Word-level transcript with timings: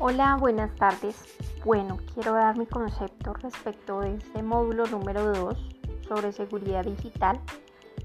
Hola, 0.00 0.36
buenas 0.36 0.72
tardes. 0.76 1.24
Bueno, 1.64 1.98
quiero 2.14 2.32
dar 2.32 2.56
mi 2.56 2.66
concepto 2.66 3.32
respecto 3.34 3.98
de 3.98 4.14
este 4.14 4.44
módulo 4.44 4.86
número 4.86 5.32
2 5.32 5.58
sobre 6.06 6.30
seguridad 6.30 6.84
digital. 6.84 7.40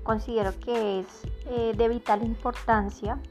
Considero 0.01 0.59
que 0.59 1.01
es 1.01 1.05
eh, 1.45 1.73
de 1.77 1.87
vital 1.89 2.23
importancia, 2.23 3.21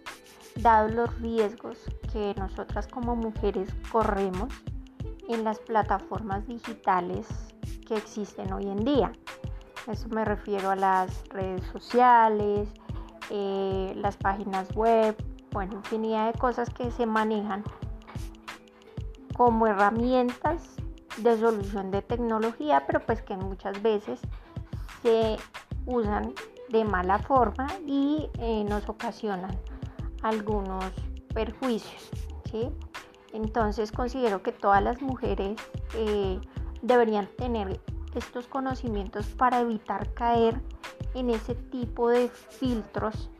dados 0.55 0.93
los 0.93 1.13
riesgos 1.21 1.77
que 2.13 2.37
nosotras 2.39 2.87
como 2.87 3.17
mujeres 3.17 3.69
corremos 3.91 4.55
en 5.29 5.43
las 5.43 5.59
plataformas 5.59 6.47
digitales 6.47 7.27
que 7.89 7.97
existen 7.97 8.53
hoy 8.53 8.69
en 8.69 8.85
día. 8.85 9.11
Eso 9.91 10.09
me 10.11 10.25
refiero 10.25 10.71
a 10.71 10.77
las 10.77 11.29
redes 11.31 11.67
sociales, 11.73 12.69
eh, 13.29 13.93
las 13.97 14.17
páginas 14.17 14.73
web, 14.77 15.17
bueno, 15.51 15.75
infinidad 15.75 16.33
de 16.33 16.39
cosas 16.39 16.71
que 16.71 16.93
se 16.93 17.07
manejan 17.07 17.65
como 19.37 19.67
herramientas 19.67 20.77
de 21.19 21.39
solución 21.39 21.91
de 21.91 22.03
tecnología, 22.03 22.85
pero 22.87 23.01
pues 23.01 23.23
que 23.23 23.37
muchas 23.37 23.83
veces 23.83 24.21
se 25.03 25.37
usan 25.87 26.33
de 26.71 26.85
mala 26.85 27.19
forma 27.19 27.67
y 27.87 28.31
eh, 28.39 28.65
nos 28.65 28.89
ocasionan 28.89 29.57
algunos 30.23 30.85
perjuicios. 31.35 32.11
Entonces 33.33 33.93
considero 33.93 34.43
que 34.43 34.53
todas 34.53 34.83
las 34.83 35.01
mujeres 35.01 35.59
eh, 35.95 36.39
deberían 36.83 37.29
tener 37.39 37.81
estos 38.15 38.47
conocimientos 38.47 39.27
para 39.27 39.61
evitar 39.61 40.13
caer 40.13 40.61
en 41.15 41.31
ese 41.31 41.55
tipo 41.55 42.09
de 42.11 42.29
filtros, 42.29 43.31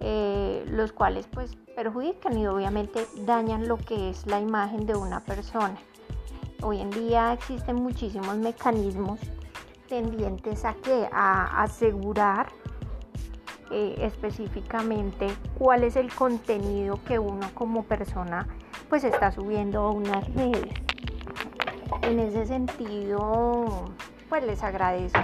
eh, 0.00 0.64
los 0.68 0.92
cuales 0.92 1.26
pues 1.26 1.56
perjudican 1.74 2.38
y 2.38 2.46
obviamente 2.46 3.06
dañan 3.24 3.68
lo 3.68 3.76
que 3.76 4.10
es 4.10 4.26
la 4.26 4.40
imagen 4.40 4.86
de 4.86 4.94
una 4.94 5.20
persona. 5.20 5.76
Hoy 6.62 6.80
en 6.80 6.90
día 6.90 7.32
existen 7.32 7.76
muchísimos 7.76 8.36
mecanismos 8.36 9.20
tendientes 9.88 10.64
a 10.64 10.74
que 10.74 11.08
a 11.12 11.62
asegurar 11.62 12.48
eh, 13.70 13.96
específicamente 13.98 15.28
cuál 15.58 15.84
es 15.84 15.96
el 15.96 16.12
contenido 16.14 16.98
que 17.04 17.18
uno 17.18 17.50
como 17.54 17.84
persona 17.84 18.46
pues 18.88 19.04
está 19.04 19.30
subiendo 19.30 19.80
a 19.80 19.90
unas 19.90 20.32
redes. 20.34 20.72
En 22.02 22.18
ese 22.18 22.46
sentido, 22.46 23.92
pues 24.28 24.44
les 24.44 24.62
agradezco 24.62 25.20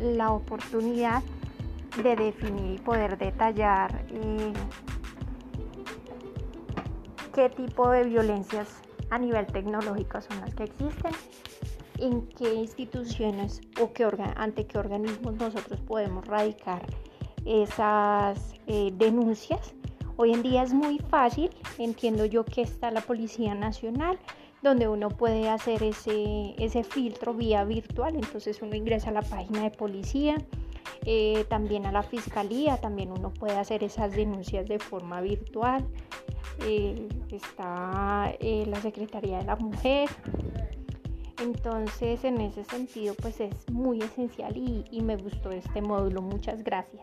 la 0.00 0.30
oportunidad 0.30 1.22
de 2.02 2.16
definir 2.16 2.74
y 2.74 2.78
poder 2.78 3.16
detallar 3.18 4.04
eh, 4.10 4.52
qué 7.34 7.50
tipo 7.50 7.90
de 7.90 8.04
violencias 8.04 8.80
a 9.10 9.18
nivel 9.18 9.46
tecnológico 9.46 10.20
son 10.20 10.40
las 10.40 10.54
que 10.54 10.64
existen, 10.64 11.12
en 11.98 12.26
qué 12.28 12.54
instituciones 12.54 13.60
o 13.80 13.92
qué 13.92 14.06
ante 14.36 14.66
qué 14.66 14.78
organismos 14.78 15.34
nosotros 15.34 15.80
podemos 15.80 16.26
radicar 16.26 16.84
esas 17.44 18.54
eh, 18.66 18.90
denuncias. 18.94 19.74
Hoy 20.16 20.32
en 20.32 20.42
día 20.42 20.62
es 20.62 20.72
muy 20.72 20.98
fácil, 20.98 21.50
entiendo 21.78 22.24
yo 22.24 22.44
que 22.44 22.62
está 22.62 22.90
la 22.90 23.02
Policía 23.02 23.54
Nacional, 23.54 24.18
donde 24.66 24.88
uno 24.88 25.08
puede 25.08 25.48
hacer 25.48 25.82
ese, 25.82 26.54
ese 26.58 26.84
filtro 26.84 27.34
vía 27.34 27.64
virtual, 27.64 28.16
entonces 28.16 28.60
uno 28.62 28.74
ingresa 28.74 29.10
a 29.10 29.12
la 29.12 29.22
página 29.22 29.62
de 29.62 29.70
policía, 29.70 30.36
eh, 31.04 31.44
también 31.48 31.86
a 31.86 31.92
la 31.92 32.02
fiscalía, 32.02 32.78
también 32.78 33.12
uno 33.12 33.32
puede 33.32 33.56
hacer 33.56 33.84
esas 33.84 34.12
denuncias 34.12 34.66
de 34.66 34.78
forma 34.78 35.20
virtual. 35.20 35.86
Eh, 36.64 37.08
está 37.30 38.34
eh, 38.40 38.64
la 38.66 38.80
Secretaría 38.80 39.38
de 39.38 39.44
la 39.44 39.56
Mujer. 39.56 40.08
Entonces, 41.42 42.24
en 42.24 42.40
ese 42.40 42.64
sentido, 42.64 43.14
pues 43.14 43.40
es 43.40 43.70
muy 43.70 44.00
esencial 44.00 44.56
y 44.56 45.00
me 45.02 45.16
gustó 45.16 45.50
este 45.50 45.82
módulo. 45.82 46.22
Muchas 46.22 46.64
gracias. 46.64 47.02